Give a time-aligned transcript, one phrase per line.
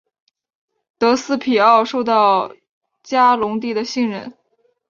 [0.97, 2.55] 德斯皮奥受到
[3.03, 4.33] 嘉隆帝的信任。